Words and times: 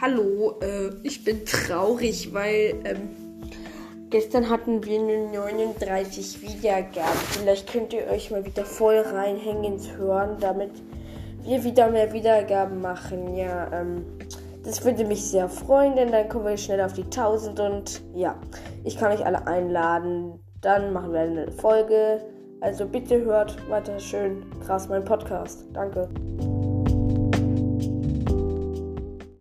Hallo, 0.00 0.54
äh, 0.60 0.90
ich 1.02 1.24
bin 1.24 1.44
traurig, 1.44 2.32
weil 2.32 2.76
ähm, 2.84 3.10
gestern 4.10 4.48
hatten 4.48 4.84
wir 4.84 5.00
nur 5.00 5.50
39 5.50 6.40
Wiedergaben. 6.40 7.18
Vielleicht 7.30 7.72
könnt 7.72 7.92
ihr 7.92 8.06
euch 8.06 8.30
mal 8.30 8.44
wieder 8.44 8.64
voll 8.64 8.98
reinhängen 8.98 9.64
ins 9.64 9.90
Hören, 9.90 10.36
damit 10.38 10.70
wir 11.42 11.64
wieder 11.64 11.90
mehr 11.90 12.12
Wiedergaben 12.12 12.80
machen. 12.80 13.36
Ja, 13.36 13.72
ähm, 13.72 14.04
das 14.62 14.84
würde 14.84 15.04
mich 15.04 15.24
sehr 15.24 15.48
freuen, 15.48 15.96
denn 15.96 16.12
dann 16.12 16.28
kommen 16.28 16.44
wir 16.44 16.56
schnell 16.56 16.80
auf 16.80 16.92
die 16.92 17.02
1000 17.02 17.58
und 17.58 18.02
ja, 18.14 18.36
ich 18.84 18.96
kann 18.98 19.10
euch 19.10 19.26
alle 19.26 19.48
einladen. 19.48 20.38
Dann 20.60 20.92
machen 20.92 21.12
wir 21.12 21.20
eine 21.20 21.50
Folge. 21.50 22.24
Also 22.60 22.86
bitte 22.86 23.24
hört 23.24 23.68
weiter 23.68 23.98
schön 23.98 24.44
krass 24.64 24.88
meinen 24.88 25.04
Podcast. 25.04 25.64
Danke. 25.72 26.08